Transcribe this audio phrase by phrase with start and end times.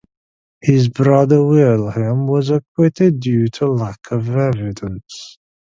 [0.61, 5.37] His brother Wilhelm was acquitted due to lack of evidence.